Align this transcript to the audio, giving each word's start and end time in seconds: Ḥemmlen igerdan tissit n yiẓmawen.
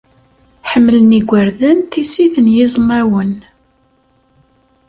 Ḥemmlen 0.69 1.17
igerdan 1.19 1.79
tissit 1.91 2.35
n 2.45 2.47
yiẓmawen. 2.55 3.33